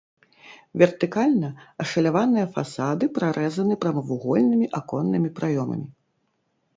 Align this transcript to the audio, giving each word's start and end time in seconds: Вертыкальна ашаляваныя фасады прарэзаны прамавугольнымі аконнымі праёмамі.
Вертыкальна 0.81 1.49
ашаляваныя 1.83 2.45
фасады 2.55 3.09
прарэзаны 3.17 3.73
прамавугольнымі 3.83 4.71
аконнымі 4.79 5.29
праёмамі. 5.41 5.87